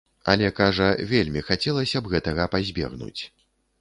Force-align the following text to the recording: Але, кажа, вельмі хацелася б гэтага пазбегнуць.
Але, 0.31 0.47
кажа, 0.59 0.87
вельмі 1.11 1.43
хацелася 1.49 1.97
б 2.07 2.17
гэтага 2.17 2.51
пазбегнуць. 2.55 3.17